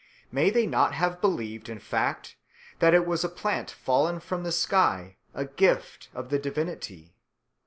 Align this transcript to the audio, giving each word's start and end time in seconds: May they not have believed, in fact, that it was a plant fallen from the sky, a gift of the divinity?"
May 0.31 0.49
they 0.49 0.65
not 0.65 0.93
have 0.95 1.21
believed, 1.21 1.69
in 1.69 1.77
fact, 1.77 2.35
that 2.79 2.95
it 2.95 3.05
was 3.05 3.23
a 3.23 3.29
plant 3.29 3.69
fallen 3.69 4.19
from 4.19 4.41
the 4.43 4.51
sky, 4.51 5.17
a 5.35 5.45
gift 5.45 6.09
of 6.15 6.29
the 6.29 6.39
divinity?" 6.39 7.13